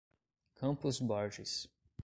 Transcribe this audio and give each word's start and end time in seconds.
Campos 0.55 0.99
Borges 0.99 1.69